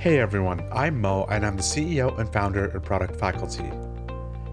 [0.00, 3.70] Hey everyone, I'm Mo and I'm the CEO and founder of Product Faculty.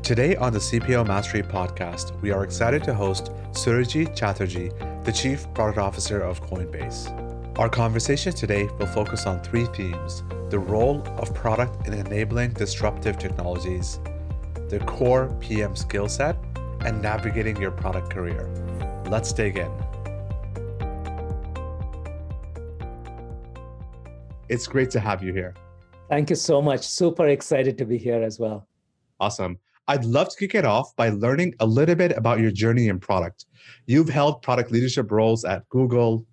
[0.04, 4.72] Today on the CPO Mastery podcast, we are excited to host Surojit Chatterjee,
[5.06, 7.58] the Chief Product Officer of Coinbase.
[7.58, 13.18] Our conversation today will focus on three themes the role of product in enabling disruptive
[13.18, 14.02] technologies,
[14.68, 16.36] the core PM skill set,
[16.82, 18.50] and navigating your product career.
[19.06, 19.72] Let's dig in.
[24.50, 25.54] It's great to have you here.
[26.10, 26.88] Thank you so much.
[26.88, 28.66] Super excited to be here as well.
[29.20, 29.60] Awesome.
[29.90, 33.00] I'd love to kick it off by learning a little bit about your journey in
[33.00, 33.46] product.
[33.88, 36.26] You've held product leadership roles at Google,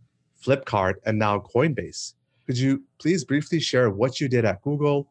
[0.44, 2.14] Flipkart, and now Coinbase.
[2.46, 5.08] Could you please briefly share what you did at Google,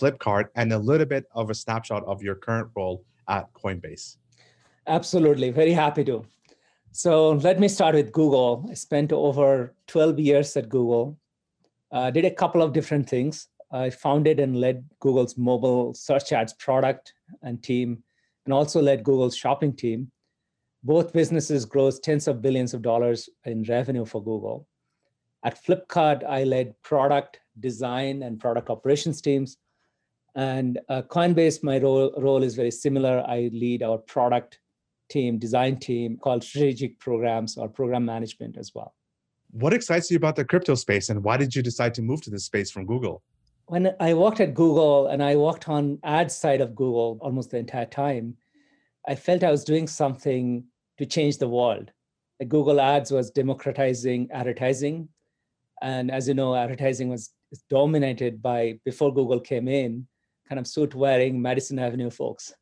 [0.00, 4.16] Flipkart, and a little bit of a snapshot of your current role at Coinbase?
[4.86, 5.50] Absolutely.
[5.50, 6.24] Very happy to.
[6.92, 8.64] So let me start with Google.
[8.70, 11.18] I spent over 12 years at Google.
[11.94, 13.46] Uh, did a couple of different things.
[13.70, 18.02] I founded and led Google's mobile search ads product and team,
[18.44, 20.10] and also led Google's shopping team.
[20.82, 24.66] Both businesses grows tens of billions of dollars in revenue for Google.
[25.44, 29.56] At Flipkart, I led product design and product operations teams.
[30.34, 33.24] And uh, Coinbase, my role, role is very similar.
[33.26, 34.58] I lead our product
[35.08, 38.94] team, design team called strategic programs or program management as well.
[39.54, 42.30] What excites you about the crypto space and why did you decide to move to
[42.30, 43.22] this space from Google?
[43.66, 47.58] When I worked at Google and I worked on ad side of Google almost the
[47.58, 48.36] entire time,
[49.06, 50.64] I felt I was doing something
[50.98, 51.92] to change the world.
[52.48, 55.08] Google Ads was democratizing advertising
[55.82, 57.30] and as you know, advertising was
[57.70, 60.08] dominated by, before Google came in,
[60.48, 62.52] kind of suit wearing Madison Avenue folks.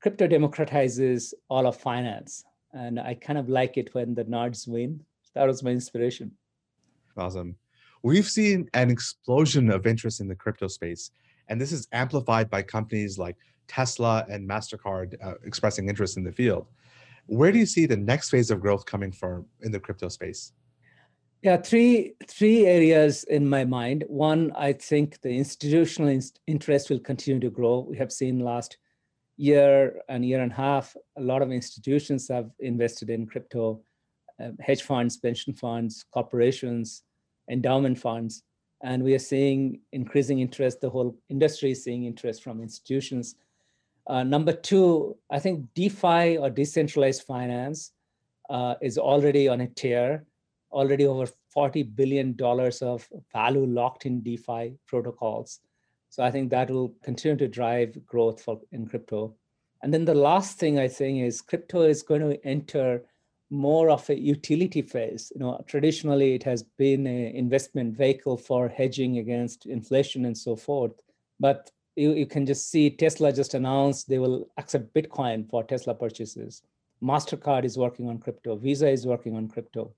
[0.00, 2.42] Crypto democratizes all of finance.
[2.72, 5.04] And I kind of like it when the nerds win.
[5.34, 6.32] That was my inspiration.
[7.16, 7.56] Awesome.
[8.02, 11.10] We've seen an explosion of interest in the crypto space,
[11.48, 13.36] and this is amplified by companies like
[13.68, 16.66] Tesla and MasterCard uh, expressing interest in the field.
[17.26, 20.52] Where do you see the next phase of growth coming from in the crypto space?
[21.42, 24.04] Yeah, three three areas in my mind.
[24.08, 27.86] One, I think the institutional interest will continue to grow.
[27.88, 28.76] We have seen last
[29.36, 33.80] year and year and a half, a lot of institutions have invested in crypto,
[34.60, 37.02] hedge funds, pension funds, corporations,
[37.50, 38.42] endowment funds,
[38.82, 40.80] and we are seeing increasing interest.
[40.80, 43.36] The whole industry is seeing interest from institutions.
[44.06, 47.92] Uh, number two, I think DeFi or decentralized finance
[48.50, 50.24] uh, is already on a tear
[50.72, 55.60] already over $40 billion of value locked in DeFi protocols.
[56.08, 59.34] So I think that will continue to drive growth for in crypto.
[59.82, 63.04] And then the last thing I think is crypto is going to enter
[63.52, 65.30] more of a utility phase.
[65.34, 70.56] You know, traditionally it has been an investment vehicle for hedging against inflation and so
[70.56, 70.92] forth.
[71.38, 75.94] But you, you can just see Tesla just announced they will accept Bitcoin for Tesla
[75.94, 76.62] purchases.
[77.02, 79.92] MasterCard is working on crypto, Visa is working on crypto.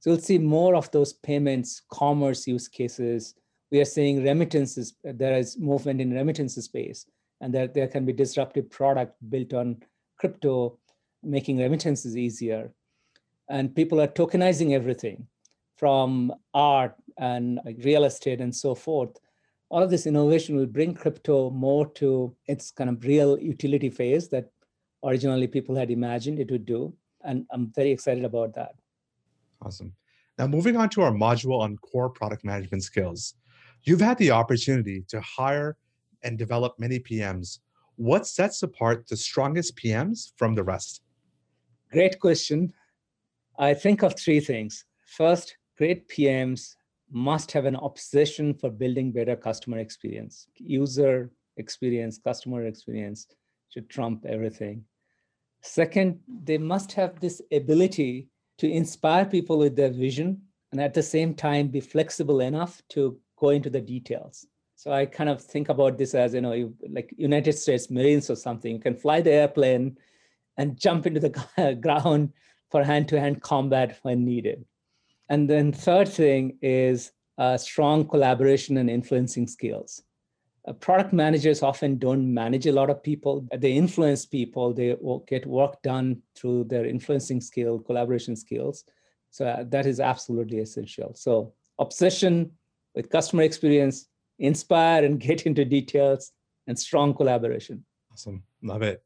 [0.00, 3.34] So we'll see more of those payments, commerce use cases.
[3.70, 4.94] We are seeing remittances.
[5.02, 7.06] There is movement in remittances space,
[7.40, 9.82] and that there can be disruptive product built on
[10.18, 10.78] crypto,
[11.22, 12.70] making remittances easier.
[13.48, 15.26] And people are tokenizing everything
[15.76, 19.18] from art and real estate and so forth.
[19.68, 24.28] All of this innovation will bring crypto more to its kind of real utility phase
[24.28, 24.50] that
[25.04, 26.94] originally people had imagined it would do.
[27.24, 28.74] And I'm very excited about that.
[29.62, 29.92] Awesome.
[30.38, 33.34] Now, moving on to our module on core product management skills.
[33.82, 35.76] You've had the opportunity to hire
[36.22, 37.60] and develop many PMs.
[37.96, 41.02] What sets apart the strongest PMs from the rest?
[41.92, 42.72] Great question.
[43.58, 44.84] I think of three things.
[45.06, 46.74] First, great PMs
[47.10, 50.48] must have an obsession for building better customer experience.
[50.56, 53.26] User experience, customer experience
[53.70, 54.84] should trump everything.
[55.62, 58.28] Second, they must have this ability
[58.58, 60.42] to inspire people with their vision
[60.72, 64.46] and at the same time be flexible enough to go into the details.
[64.76, 68.36] So I kind of think about this as, you know, like United States Marines or
[68.36, 68.72] something.
[68.72, 69.96] You can fly the airplane
[70.56, 72.32] and jump into the ground
[72.74, 74.64] for hand-to-hand combat when needed.
[75.28, 80.02] And then third thing is uh, strong collaboration and influencing skills.
[80.66, 83.46] Uh, product managers often don't manage a lot of people.
[83.56, 84.74] They influence people.
[84.74, 84.96] They
[85.28, 88.82] get work done through their influencing skill, collaboration skills.
[89.30, 91.12] So uh, that is absolutely essential.
[91.14, 92.50] So obsession
[92.96, 94.08] with customer experience,
[94.40, 96.32] inspire and get into details,
[96.66, 97.84] and strong collaboration.
[98.10, 98.42] Awesome.
[98.62, 99.00] Love it.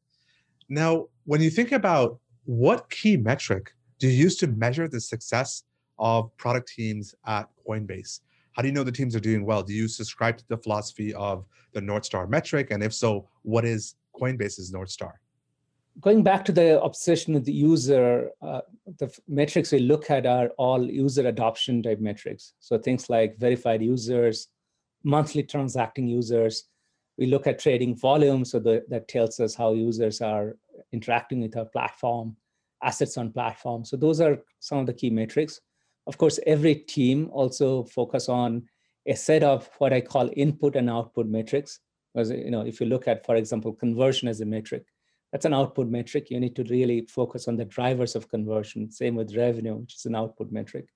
[0.71, 2.19] Now, when you think about
[2.49, 5.65] what key metric do you use to measure the success
[5.99, 8.21] of product teams at Coinbase?
[8.53, 9.63] How do you know the teams are doing well?
[9.63, 12.71] Do you subscribe to the philosophy of the North Star metric?
[12.71, 15.21] And if so, what is Coinbase's North Star?
[16.01, 18.63] Going back to the obsession with the user, uh,
[18.99, 22.55] the metrics we look at are all user adoption type metrics.
[22.61, 24.49] So things like verified users,
[25.05, 26.65] monthly transacting users.
[27.19, 30.57] We look at trading volume, so the, that tells us how users are
[30.93, 32.37] interacting with our platform,
[32.83, 33.85] assets on platform.
[33.85, 35.61] So those are some of the key metrics.
[36.07, 38.69] Of course, every team also focus on
[39.07, 41.81] a set of what I call input and output metrics.
[42.15, 44.85] Because you know, if you look at, for example, conversion as a metric,
[45.33, 46.31] that's an output metric.
[46.31, 48.91] You need to really focus on the drivers of conversion.
[48.91, 50.87] Same with revenue, which is an output metric.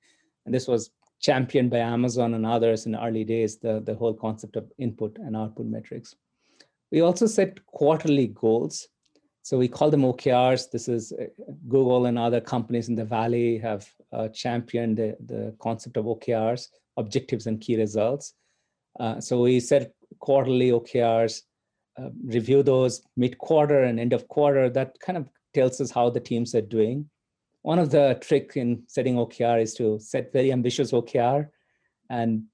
[0.47, 0.91] And this was
[1.21, 5.19] championed by Amazon and others in the early days, the, the whole concept of input
[5.19, 6.17] and output metrics.
[6.91, 8.89] We also set quarterly goals.
[9.43, 10.71] So we call them OKRs.
[10.71, 11.25] This is uh,
[11.69, 16.69] Google and other companies in the Valley have uh, championed the, the concept of OKRs,
[16.97, 18.35] objectives and key results.
[19.01, 21.43] Uh, so we set quarterly OKRs,
[22.01, 24.71] uh, review those mid-quarter and end of quarter.
[24.71, 27.09] That kind of tells us how the teams are doing.
[27.63, 31.49] One of the trick in setting OKR is to set very ambitious OKR
[32.11, 32.45] and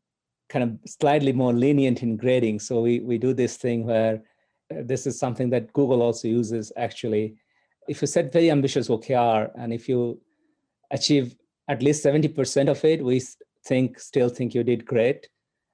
[0.49, 2.61] kind of slightly more lenient in grading.
[2.61, 4.23] So we, we do this thing where
[4.71, 7.37] this is something that Google also uses actually.
[7.89, 10.21] If you set very ambitious OKR and if you
[10.91, 11.37] achieve
[11.69, 13.23] at least 70% of it, we
[13.65, 15.29] think still think you did great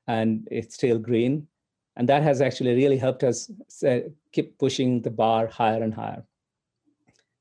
[0.07, 1.47] and it's still green.
[1.97, 3.51] And that has actually really helped us
[4.33, 6.25] keep pushing the bar higher and higher.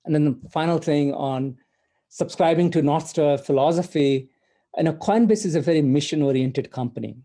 [0.05, 1.57] And then the final thing on
[2.09, 4.29] subscribing to North Star philosophy,
[4.77, 7.15] and a Coinbase is a very mission-oriented company.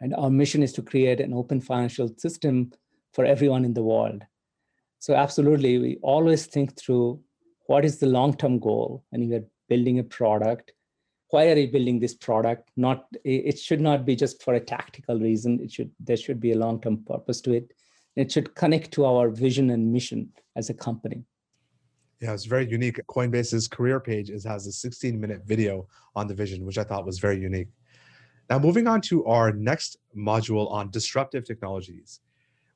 [0.00, 2.72] And our mission is to create an open financial system
[3.12, 4.22] for everyone in the world.
[4.98, 7.20] So absolutely, we always think through
[7.66, 10.72] what is the long-term goal when you are building a product.
[11.30, 12.70] Why are you building this product?
[12.76, 15.60] Not it should not be just for a tactical reason.
[15.60, 17.72] It should there should be a long-term purpose to it.
[18.16, 21.24] It should connect to our vision and mission as a company.
[22.20, 23.00] Yeah, it's very unique.
[23.08, 27.04] Coinbase's career page is, has a 16 minute video on the vision, which I thought
[27.04, 27.68] was very unique.
[28.48, 32.20] Now, moving on to our next module on disruptive technologies.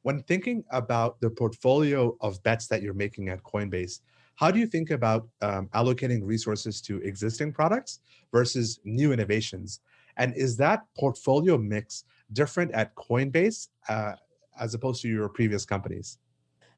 [0.07, 4.03] When thinking about the portfolio of bets that you're making at Coinbase,
[4.37, 7.99] how do you think about um, allocating resources to existing products
[8.31, 9.81] versus new innovations?
[10.17, 14.13] And is that portfolio mix different at Coinbase uh,
[14.61, 16.19] as opposed to your previous companies?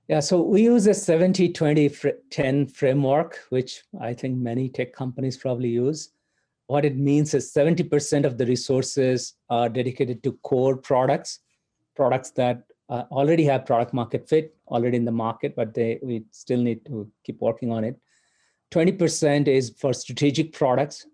[0.08, 1.90] Yeah, so we use a 70 20
[2.30, 6.12] 10 framework, which I think many tech companies probably use.
[6.66, 11.40] What it means is 70% of the resources are dedicated to core products,
[11.94, 16.24] products that uh, already have product market fit, already in the market, but they we
[16.30, 17.96] still need to keep working on it.
[18.72, 21.06] 20% is for strategic products,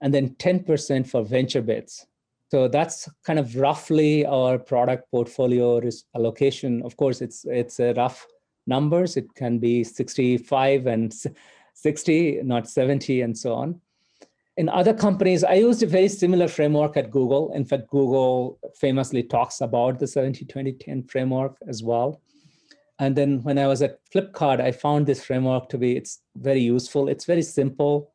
[0.00, 2.06] and then 10% for venture bets.
[2.50, 5.80] So that's kind of roughly our product portfolio
[6.14, 6.82] allocation.
[6.82, 8.26] Of course, it's it's a rough
[8.66, 9.16] numbers.
[9.16, 11.14] It can be 65 and
[11.74, 13.80] 60, not 70, and so on.
[14.58, 17.52] In other companies, I used a very similar framework at Google.
[17.52, 22.20] In fact, Google famously talks about the 70 20 10 framework as well.
[22.98, 26.58] And then when I was at Flipkart, I found this framework to be it's very
[26.58, 27.08] useful.
[27.08, 28.10] It's very simple.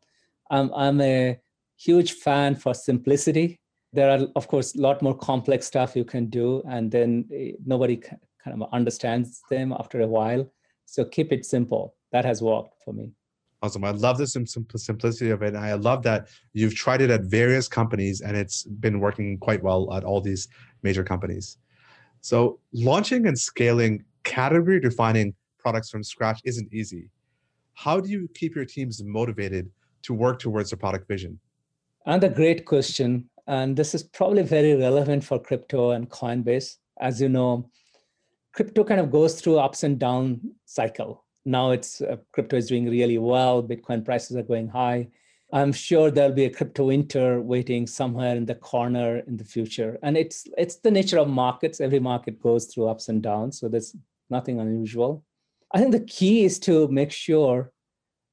[0.52, 1.40] I'm a
[1.78, 3.62] huge fan for simplicity.
[3.94, 7.52] There are, of course, a lot more complex stuff you can do, and then eh,
[7.66, 10.52] nobody kind of understands them after a while.
[10.88, 11.96] So keep it simple.
[12.12, 13.14] That has worked for me.
[13.64, 13.86] Awesome.
[13.86, 15.56] I love the simplicity of it.
[15.56, 19.64] And I love that you've tried it at various companies and it's been working quite
[19.64, 20.50] well at all these
[20.82, 21.58] major companies.
[22.20, 27.10] So launching and scaling category defining products from scratch isn't easy.
[27.74, 29.70] How do you keep your teams motivated
[30.02, 31.40] to work towards a product vision?
[32.06, 33.30] And a great question.
[33.48, 36.80] And this is probably very relevant for crypto and Coinbase.
[37.00, 37.70] As you know,
[38.52, 41.24] crypto kind of goes through ups and down cycle.
[41.46, 43.62] Now it's uh, crypto is doing really well.
[43.64, 45.10] Bitcoin prices are going high.
[45.52, 50.00] I'm sure there'll be a crypto winter waiting somewhere in the corner in the future.
[50.02, 51.80] And it's it's the nature of markets.
[51.80, 53.96] Every market goes through ups and downs, so there's
[54.30, 55.24] nothing unusual.
[55.72, 57.72] I think the key is to make sure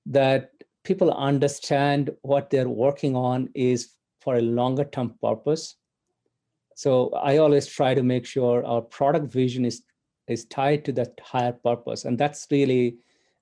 [0.06, 0.50] that
[0.84, 3.90] people understand what they're working on is
[4.20, 5.76] for a longer term purpose.
[6.74, 9.82] So I always try to make sure our product vision is
[10.30, 12.04] is tied to that higher purpose.
[12.04, 12.96] And that's really,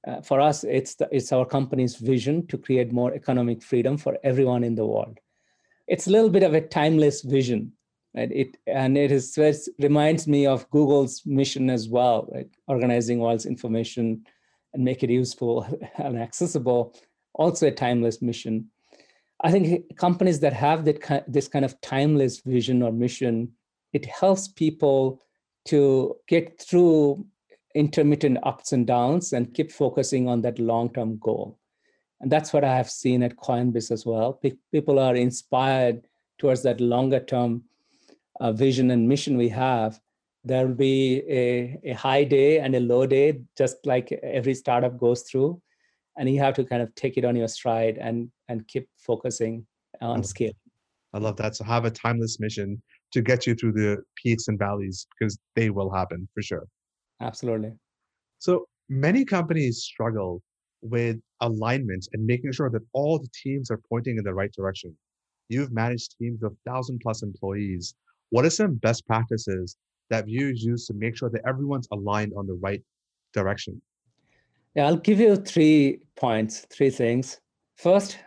[0.07, 4.19] uh, for us, it's, the, it's our company's vision to create more economic freedom for
[4.25, 5.19] everyone in the world.
[5.87, 7.73] It's a little bit of a timeless vision.
[8.15, 8.33] Right?
[8.33, 12.49] It, and it is, it reminds me of Google's mission as well, right?
[12.67, 14.25] organizing world's information
[14.75, 15.67] and make it useful
[15.97, 16.95] and accessible,
[17.35, 18.69] also a timeless mission.
[19.41, 23.53] I think companies that have that this kind of timeless vision or mission,
[23.93, 25.23] it helps people
[25.69, 27.25] to get through
[27.75, 31.59] intermittent ups and downs and keep focusing on that long-term goal.
[32.21, 34.41] And that's what I have seen at Coinbase as well.
[34.73, 36.07] People are inspired
[36.39, 37.63] towards that longer term
[38.41, 40.01] uh, vision and mission we have.
[40.45, 44.99] There will be a, a high day and a low day, just like every startup
[44.99, 45.61] goes through.
[46.17, 49.67] And you have to kind of take it on your stride and, and keep focusing
[50.01, 50.53] on scale.
[51.13, 51.55] I love that.
[51.55, 55.71] So have a timeless mission to get you through the peaks and valleys because they
[55.71, 56.67] will happen for sure.
[57.21, 57.73] Absolutely.
[58.39, 60.43] So many companies struggle
[60.83, 64.97] with alignment and making sure that all the teams are pointing in the right direction.
[65.49, 67.95] You've managed teams of thousand plus employees.
[68.31, 69.77] What are some best practices
[70.11, 72.83] that you use to make sure that everyone's aligned on the right
[73.33, 73.81] direction?
[74.75, 77.41] Yeah, I'll give you three points, three things.
[77.77, 78.19] First,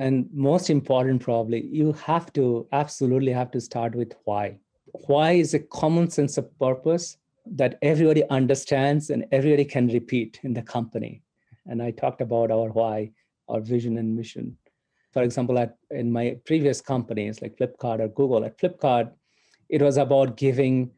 [0.00, 4.58] and most important probably, you have to absolutely have to start with why.
[5.06, 10.54] Why is a common sense of purpose that everybody understands and everybody can repeat in
[10.54, 11.22] the company.
[11.66, 13.10] And I talked about our why,
[13.48, 14.56] our vision and mission.
[15.12, 19.10] For example, at in my previous companies like Flipkart or Google, at Flipkart,
[19.68, 20.90] it was about giving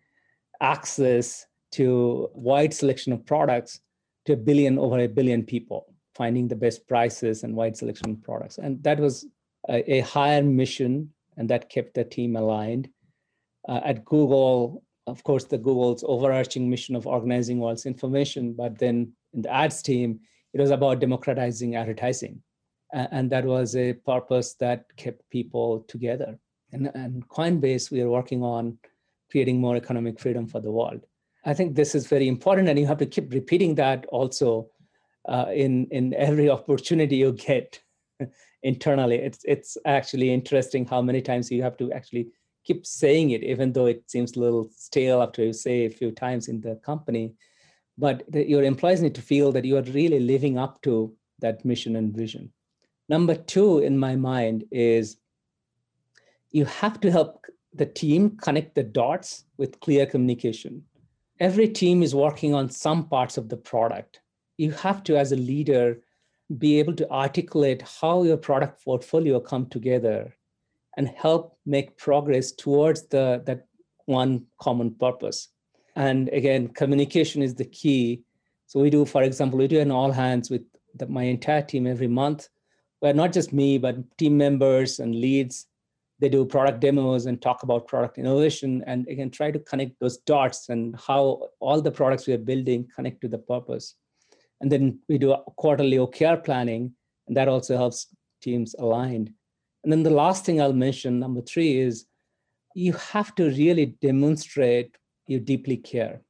[0.60, 3.80] access to wide selection of products
[4.26, 8.22] to a billion over a billion people, finding the best prices and wide selection of
[8.22, 8.58] products.
[8.58, 9.26] And that was
[9.68, 12.88] a, a higher mission, and that kept the team aligned.
[13.68, 18.78] Uh, at Google, of course, the Google's overarching mission of organizing all world's information, but
[18.78, 20.20] then in the ads team,
[20.52, 22.42] it was about democratizing advertising.
[22.92, 26.38] And that was a purpose that kept people together.
[26.72, 28.76] And, and Coinbase, we are working on
[29.30, 31.06] creating more economic freedom for the world.
[31.46, 34.68] I think this is very important, and you have to keep repeating that also
[35.28, 37.80] uh, in, in every opportunity you get
[38.62, 39.16] internally.
[39.16, 42.28] It's, it's actually interesting how many times you have to actually
[42.64, 46.12] keep saying it, even though it seems a little stale after you say a few
[46.12, 47.34] times in the company.
[47.98, 51.64] But the, your employees need to feel that you are really living up to that
[51.64, 52.52] mission and vision.
[53.08, 55.16] Number two, in my mind, is
[56.50, 60.84] you have to help the team connect the dots with clear communication.
[61.40, 64.20] Every team is working on some parts of the product.
[64.56, 66.00] You have to, as a leader,
[66.58, 70.36] be able to articulate how your product portfolio come together
[70.96, 73.66] and help make progress towards the that
[74.06, 75.48] one common purpose.
[75.96, 78.22] And again, communication is the key.
[78.66, 80.62] So we do, for example, we do an all hands with
[80.94, 82.48] the, my entire team every month,
[83.00, 85.66] where not just me, but team members and leads,
[86.18, 90.18] they do product demos and talk about product innovation and again, try to connect those
[90.18, 93.96] dots and how all the products we are building connect to the purpose.
[94.62, 96.94] And then we do quarterly OKR planning,
[97.26, 98.06] and that also helps
[98.40, 99.32] teams aligned.
[99.82, 102.06] And then the last thing I'll mention, number three, is
[102.74, 106.22] you have to really demonstrate you deeply care.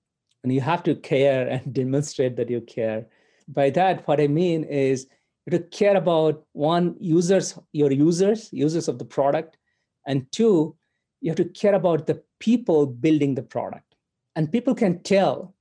[0.43, 3.07] And you have to care and demonstrate that you care.
[3.49, 5.07] By that, what I mean is
[5.51, 9.59] to care about one, users, your users, users of the product,
[10.07, 10.75] and two,
[11.21, 13.95] you have to care about the people building the product.
[14.37, 15.55] And people can tell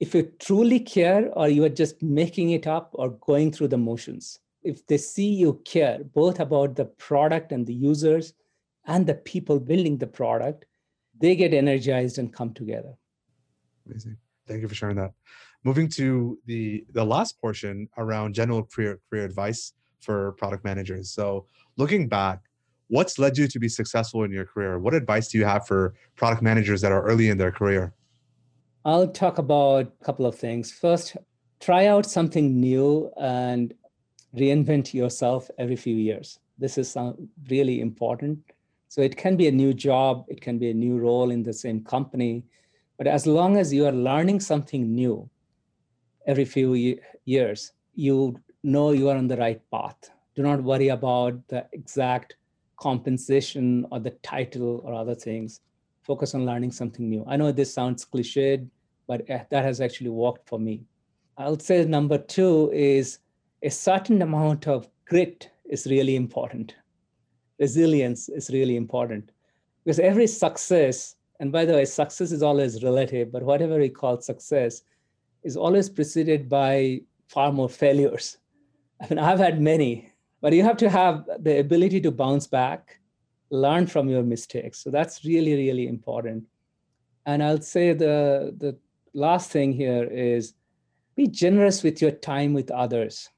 [0.00, 3.78] if you truly care or you are just making it up or going through the
[3.78, 8.34] motions if they see you care both about the product and the users
[8.86, 10.66] and the people building the product,
[11.18, 12.94] they get energized and come together.
[13.86, 14.16] Amazing.
[14.46, 15.12] Thank you for sharing that.
[15.64, 21.10] Moving to the the last portion around general career career advice for product managers.
[21.10, 22.40] So looking back,
[22.88, 24.78] what's led you to be successful in your career?
[24.78, 27.92] What advice do you have for product managers that are early in their career?
[28.84, 30.72] I'll talk about a couple of things.
[30.72, 31.16] First,
[31.60, 33.74] try out something new and
[34.34, 36.38] reinvent yourself every few years.
[36.58, 36.96] This is
[37.50, 38.38] really important.
[38.88, 41.52] So it can be a new job, it can be a new role in the
[41.52, 42.42] same company,
[42.96, 45.28] but as long as you are learning something new
[46.26, 50.10] every few years, you know you are on the right path.
[50.34, 52.36] Do not worry about the exact
[52.78, 55.60] compensation or the title or other things.
[56.02, 57.24] Focus on learning something new.
[57.28, 58.68] I know this sounds cliched,
[59.06, 60.82] but eh, that has actually worked for me.
[61.36, 63.18] I'll say number two is
[63.62, 66.74] a certain amount of grit is really important.
[67.58, 69.30] Resilience is really important
[69.84, 74.20] because every success, and by the way, success is always relative, but whatever we call
[74.20, 74.82] success
[75.42, 78.38] is always preceded by far more failures.
[79.00, 82.99] I mean, I've had many, but you have to have the ability to bounce back,
[83.50, 84.78] learn from your mistakes.
[84.78, 86.44] So that's really, really important.
[87.26, 88.76] And I'll say the, the
[89.12, 90.54] last thing here is
[91.16, 93.28] be generous with your time with others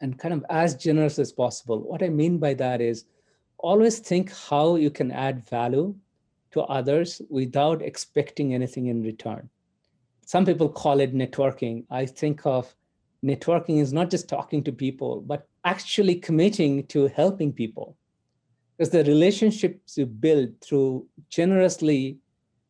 [0.00, 1.80] and kind of as generous as possible.
[1.80, 3.06] What I mean by that is
[3.58, 5.94] always think how you can add value
[6.52, 9.48] to others without expecting anything in return.
[10.24, 11.84] Some people call it networking.
[11.90, 12.74] I think of
[13.24, 17.96] networking is not just talking to people, but actually committing to helping people.
[18.76, 22.18] Because the relationships you build through generously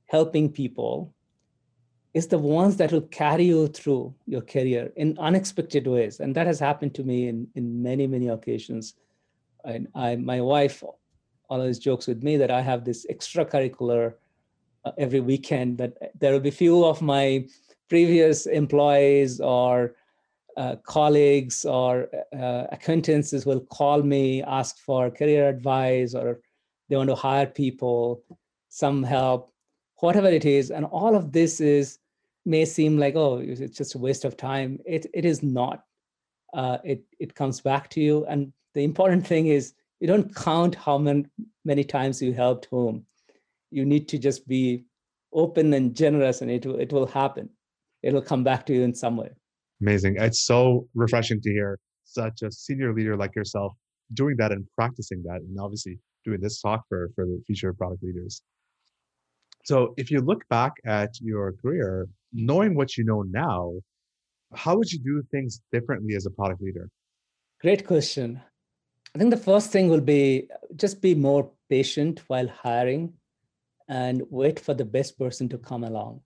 [0.06, 1.12] helping people
[2.14, 6.20] is the ones that will carry you through your career in unexpected ways.
[6.20, 8.94] And that has happened to me in, in many, many occasions.
[9.64, 10.82] And I, my wife
[11.50, 14.14] always jokes with me that I have this extracurricular
[14.84, 17.46] uh, every weekend that there will be few of my
[17.88, 19.94] previous employees or
[20.56, 22.08] uh, colleagues or
[22.38, 26.40] uh, acquaintances will call me, ask for career advice, or
[26.88, 28.22] they want to hire people,
[28.68, 29.52] some help,
[29.96, 30.70] whatever it is.
[30.70, 31.98] And all of this is
[32.44, 34.78] may seem like, oh, it's just a waste of time.
[34.86, 35.84] It, it is not.
[36.54, 38.24] Uh, it, it comes back to you.
[38.26, 41.26] And the important thing is you don't count how many,
[41.64, 43.04] many times you helped whom.
[43.70, 44.84] You need to just be
[45.32, 47.50] open and generous and it it will happen.
[48.02, 49.30] It'll come back to you in some way.
[49.80, 50.16] Amazing.
[50.18, 53.72] It's so refreshing to hear such a senior leader like yourself
[54.14, 58.02] doing that and practicing that and obviously doing this talk for, for the future product
[58.02, 58.42] leaders.
[59.64, 63.72] So if you look back at your career, knowing what you know now,
[64.54, 66.88] how would you do things differently as a product leader?
[67.60, 68.40] Great question.
[69.14, 73.14] I think the first thing will be just be more patient while hiring
[73.88, 76.20] and wait for the best person to come along.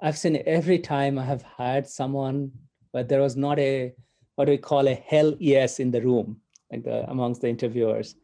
[0.00, 2.52] I've seen every time I have hired someone
[2.98, 3.94] but there was not a
[4.34, 6.28] what do we call a hell yes in the room
[6.72, 8.16] like the, amongst the interviewers.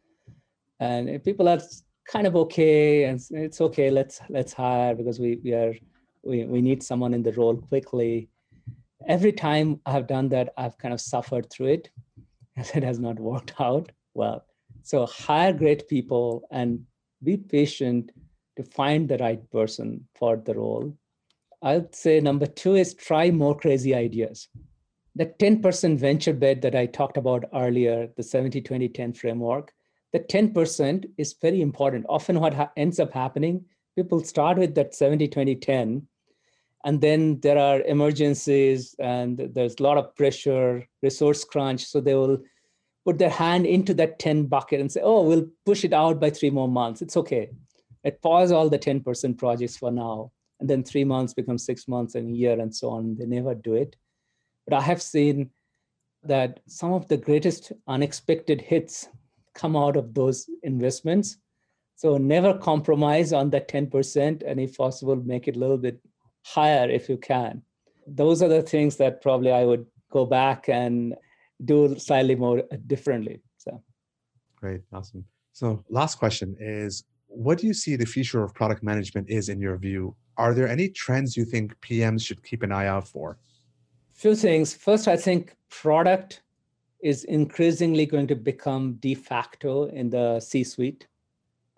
[0.81, 1.61] And people are
[2.11, 5.73] kind of okay and it's okay let's let's hire because we we are
[6.23, 8.27] we, we need someone in the role quickly.
[9.07, 11.89] Every time i have done that i've kind of suffered through it
[12.57, 14.43] and it has not worked out well.
[14.83, 16.69] So hire great people and
[17.23, 18.11] be patient
[18.57, 20.93] to find the right person for the role
[21.65, 24.49] I'd say number two is try more crazy ideas.
[25.15, 29.73] The 10% venture bet that I talked about earlier, the 70 20 10 framework,
[30.13, 32.05] the 10% is very important.
[32.07, 36.07] Often, what ha- ends up happening, people start with that 70 20 10,
[36.85, 41.83] and then there are emergencies and there's a lot of pressure, resource crunch.
[41.85, 42.43] So they will
[43.05, 46.29] put their hand into that 10 bucket and say, oh, we'll push it out by
[46.29, 47.01] three more months.
[47.01, 47.49] It's okay.
[48.03, 50.31] Let pause all the 10% projects for now
[50.65, 53.15] and then three months becomes six months and a year and so on.
[53.19, 53.95] They never do it.
[54.65, 55.51] But I have seen
[56.23, 59.07] that some of the greatest unexpected hits
[59.53, 61.37] come out of those investments.
[61.97, 65.99] So never compromise on that 10%, and if possible, make it a little bit
[66.43, 67.61] higher if you can.
[68.07, 71.13] Those are the things that probably I would go back and
[71.63, 73.43] do slightly more differently.
[73.57, 73.83] So
[74.59, 75.25] great, awesome.
[75.53, 79.59] So last question is what do you see the future of product management is in
[79.61, 80.15] your view?
[80.37, 83.37] Are there any trends you think PMs should keep an eye out for?
[84.13, 84.73] Few things.
[84.73, 86.41] First, I think product
[87.01, 91.07] is increasingly going to become de facto in the C-suite,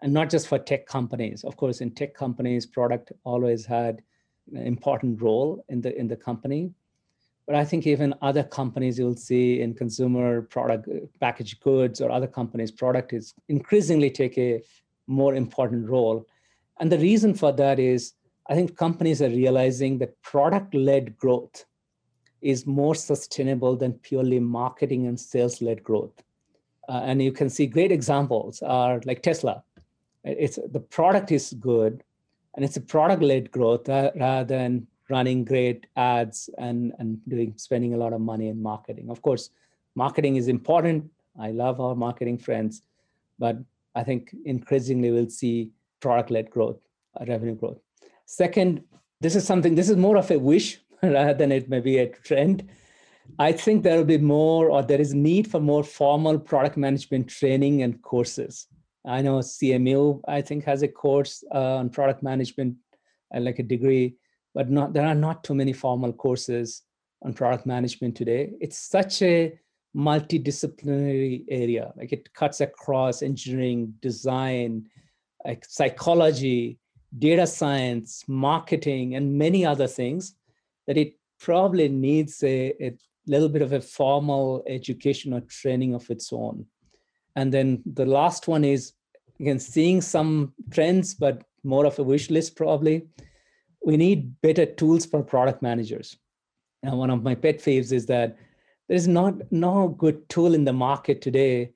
[0.01, 1.43] and not just for tech companies.
[1.43, 4.01] Of course, in tech companies, product always had
[4.53, 6.71] an important role in the in the company.
[7.45, 10.89] But I think even other companies you'll see in consumer product,
[11.19, 14.61] packaged goods, or other companies, product is increasingly take a
[15.07, 16.27] more important role.
[16.79, 18.13] And the reason for that is
[18.49, 21.65] I think companies are realizing that product led growth
[22.41, 26.23] is more sustainable than purely marketing and sales led growth.
[26.87, 29.63] Uh, and you can see great examples are like Tesla.
[30.23, 32.03] It's the product is good
[32.55, 37.53] and it's a product led growth uh, rather than running great ads and, and doing
[37.57, 39.09] spending a lot of money in marketing.
[39.09, 39.49] Of course,
[39.95, 41.09] marketing is important.
[41.39, 42.81] I love our marketing friends,
[43.39, 43.57] but
[43.95, 46.79] I think increasingly we'll see product-led growth,
[47.19, 47.79] uh, revenue growth.
[48.27, 48.83] Second,
[49.21, 52.09] this is something, this is more of a wish rather than it may be a
[52.09, 52.69] trend.
[53.39, 57.29] I think there will be more, or there is need for more formal product management
[57.29, 58.67] training and courses.
[59.05, 62.75] I know CMU, I think, has a course uh, on product management,
[63.33, 64.15] uh, like a degree,
[64.53, 66.83] but not there are not too many formal courses
[67.23, 68.51] on product management today.
[68.59, 69.57] It's such a
[69.95, 71.93] multidisciplinary area.
[71.95, 74.89] Like it cuts across engineering, design,
[75.45, 76.79] like psychology,
[77.17, 80.35] data science, marketing, and many other things
[80.87, 86.09] that it probably needs a, a little bit of a formal education or training of
[86.09, 86.65] its own.
[87.35, 88.93] And then the last one is
[89.39, 93.07] again seeing some trends, but more of a wish list probably.
[93.85, 96.17] We need better tools for product managers.
[96.83, 98.37] And one of my pet faves is that
[98.87, 101.71] there's not no good tool in the market today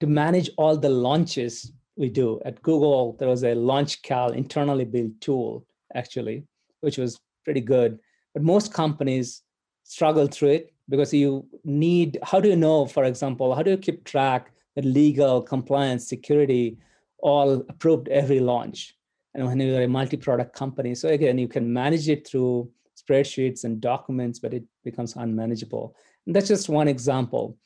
[0.00, 2.40] to manage all the launches we do.
[2.44, 6.44] At Google, there was a LaunchCal internally built tool, actually,
[6.80, 7.98] which was pretty good.
[8.34, 9.42] But most companies
[9.84, 13.78] struggle through it because you need, how do you know, for example, how do you
[13.78, 16.76] keep track that legal, compliance, security
[17.18, 18.94] all approved every launch?
[19.34, 23.80] And when you're a multi-product company, so again, you can manage it through spreadsheets and
[23.80, 25.94] documents, but it becomes unmanageable.
[26.26, 27.56] And that's just one example.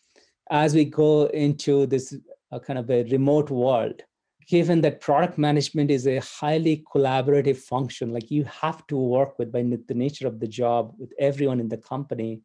[0.50, 2.16] As we go into this
[2.50, 4.02] uh, kind of a remote world,
[4.50, 9.52] given that product management is a highly collaborative function, like you have to work with
[9.52, 12.42] by the nature of the job with everyone in the company,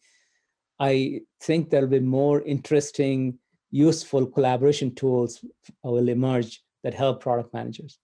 [0.80, 3.40] I think there'll be more interesting,
[3.72, 5.44] useful collaboration tools
[5.84, 7.98] will emerge that help product managers.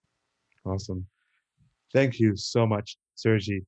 [0.65, 1.05] Awesome.
[1.93, 3.65] Thank you so much, Surojit,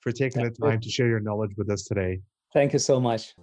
[0.00, 0.80] for taking Thank the time you.
[0.80, 2.22] to share your knowledge with us today.
[2.52, 3.36] Thank you so much.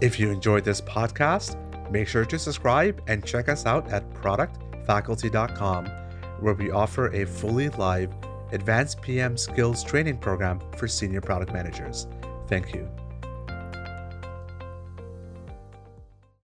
[0.00, 1.56] If you enjoyed this podcast,
[1.90, 4.04] make sure to subscribe and check us out at
[4.88, 5.86] productfaculty.com,
[6.40, 8.12] where we offer a fully live
[8.52, 12.06] advanced PM skills training program for senior product managers.
[12.48, 12.88] Thank you.